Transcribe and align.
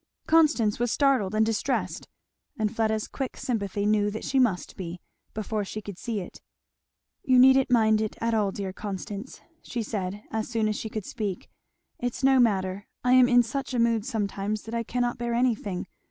Constance 0.25 0.79
was 0.79 0.91
startled 0.91 1.35
and 1.35 1.45
distressed; 1.45 2.07
and 2.57 2.75
Fleda's 2.75 3.07
quick 3.07 3.37
sympathy 3.37 3.85
knew 3.85 4.09
that 4.09 4.23
she 4.23 4.39
must 4.39 4.75
be, 4.75 4.99
before 5.35 5.63
she 5.63 5.79
could 5.79 5.99
see 5.99 6.21
it. 6.21 6.41
"You 7.23 7.37
needn't 7.37 7.69
mind 7.69 8.01
it 8.01 8.17
at 8.19 8.33
all, 8.33 8.51
dear 8.51 8.73
Constance," 8.73 9.41
she 9.61 9.83
said 9.83 10.23
as 10.31 10.49
soon 10.49 10.67
as 10.67 10.75
she 10.75 10.89
could 10.89 11.05
speak, 11.05 11.51
"it's 11.99 12.23
no 12.23 12.39
matter 12.39 12.87
I 13.03 13.13
am 13.13 13.29
in 13.29 13.43
such 13.43 13.75
a 13.75 13.79
mood 13.79 14.03
sometimes 14.03 14.63
that 14.63 14.73
I 14.73 14.81
cannot 14.81 15.19
bear 15.19 15.35
anything. 15.35 15.85